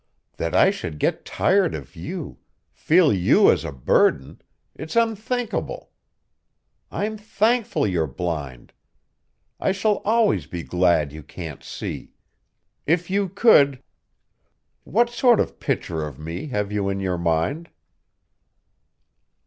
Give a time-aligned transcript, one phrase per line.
[0.37, 2.39] That I should get tired of you,
[2.71, 4.41] feel you as a burden
[4.73, 5.91] it's unthinkable.
[6.89, 8.73] I'm thankful you're blind.
[9.59, 12.13] I shall always be glad you can't see.
[12.87, 13.83] If you could
[14.85, 17.69] what sort of picture of me have you in your mind?"